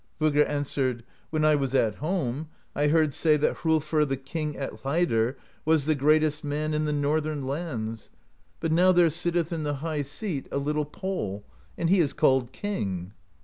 Voggr 0.19 0.49
answered: 0.49 1.03
'When 1.29 1.45
I 1.45 1.53
was 1.53 1.75
at 1.75 1.93
home, 1.97 2.47
I 2.75 2.87
heard 2.87 3.13
say 3.13 3.37
that 3.37 3.57
Hrolfr 3.57 4.03
the 4.09 4.17
king 4.17 4.57
at 4.57 4.81
Hleidr 4.81 5.35
was 5.63 5.85
the 5.85 5.93
great 5.93 6.23
est 6.23 6.43
man 6.43 6.73
in 6.73 6.85
the 6.85 6.91
northern 6.91 7.45
lands; 7.45 8.09
but 8.59 8.71
now 8.71 8.91
there 8.91 9.11
sitteth 9.11 9.53
in 9.53 9.61
the 9.61 9.75
high 9.75 10.01
seat 10.01 10.47
a 10.51 10.57
little 10.57 10.85
pole, 10.85 11.43
and 11.77 11.87
he 11.87 11.99
is 11.99 12.13
called 12.13 12.51
King.' 12.51 13.13